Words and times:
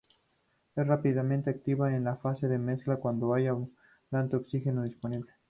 Es 0.75 0.87
rápidamente 0.87 1.51
activa 1.51 1.93
en 1.93 2.05
la 2.05 2.15
fase 2.15 2.47
de 2.47 2.57
mezcla 2.57 2.97
cuando 2.97 3.35
hay 3.35 3.45
abundante 3.45 4.35
oxígeno 4.35 4.81
disponible. 4.81 5.31